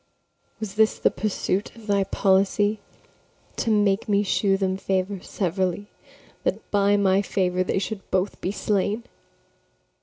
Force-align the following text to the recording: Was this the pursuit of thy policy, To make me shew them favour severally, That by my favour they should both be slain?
Was 0.59 0.73
this 0.73 0.97
the 0.97 1.11
pursuit 1.11 1.75
of 1.75 1.85
thy 1.85 2.05
policy, 2.05 2.79
To 3.57 3.69
make 3.69 4.09
me 4.09 4.23
shew 4.23 4.57
them 4.57 4.75
favour 4.75 5.19
severally, 5.21 5.91
That 6.43 6.71
by 6.71 6.97
my 6.97 7.21
favour 7.21 7.63
they 7.63 7.77
should 7.77 8.09
both 8.09 8.41
be 8.41 8.51
slain? 8.51 9.03